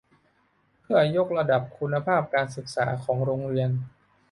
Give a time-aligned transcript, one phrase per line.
[0.79, 3.69] เพื่อยกระดับคุณภาพการศึกษาของโรงเรียน